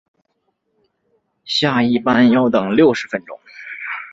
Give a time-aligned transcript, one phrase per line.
[1.45, 3.39] 下一班要等六十分钟